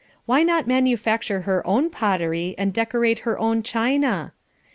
[0.25, 4.33] Why not manufacture her own pottery and decorate her own china?